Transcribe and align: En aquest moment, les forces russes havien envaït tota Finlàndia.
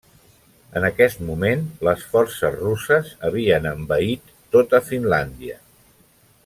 En 0.79 0.85
aquest 0.87 1.19
moment, 1.27 1.61
les 1.89 2.07
forces 2.13 2.57
russes 2.63 3.13
havien 3.29 3.69
envaït 3.73 4.35
tota 4.57 4.85
Finlàndia. 4.91 5.63